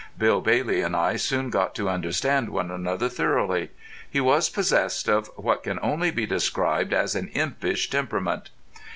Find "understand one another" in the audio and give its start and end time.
1.87-3.07